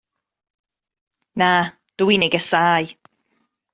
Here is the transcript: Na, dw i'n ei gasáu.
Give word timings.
Na, 1.41 1.51
dw 1.99 2.07
i'n 2.15 2.25
ei 2.25 2.31
gasáu. 2.37 2.85